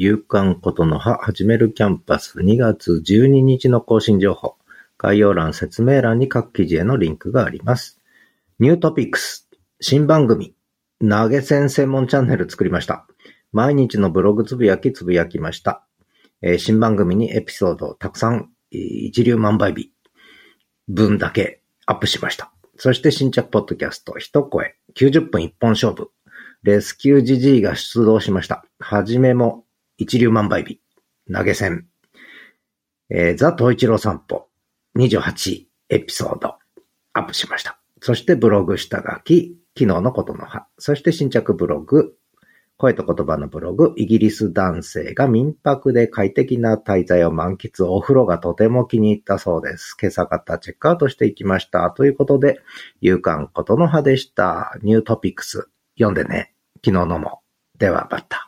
[0.00, 4.54] 夕刊ことの葉始めるキャンパス2月12日の更新情報。
[4.96, 7.98] 概要欄、説明欄に各記事へのリンクがあります。
[8.60, 9.48] ニュートピックス。
[9.80, 10.54] 新番組。
[11.00, 13.08] 投げ銭専門チャンネル作りました。
[13.50, 15.84] 毎日のブログつぶやきつぶやきました。
[16.42, 19.92] えー、新番組にエピソードをたくさん、一粒万倍日
[20.86, 22.52] 分だけアップしました。
[22.76, 26.12] そして新着ポッドキャスト、一声、90分一本勝負。
[26.62, 28.64] レスキュージジイが出動しました。
[28.78, 29.64] はじめも
[29.98, 30.80] 一流万倍日。
[31.32, 31.88] 投げ銭。
[33.10, 34.48] えー、ザ・東一郎散歩。
[34.96, 36.54] 28エピソード。
[37.12, 37.80] アップしました。
[38.00, 39.58] そしてブログ下書き。
[39.76, 40.66] 昨日のことの葉。
[40.78, 42.14] そして新着ブログ。
[42.76, 49.96] 声と言葉のブログ、イギリス男性が民泊で快適な滞在を満喫、お風呂がとても気に入ったそうです。
[50.00, 51.90] 今朝方チェックアウトしていきました。
[51.90, 52.60] ということで、
[53.00, 54.78] 勇敢ことの葉でした。
[54.82, 56.54] ニュートピックス、読んでね。
[56.84, 57.40] 昨日のも。
[57.78, 58.47] では、バッタ。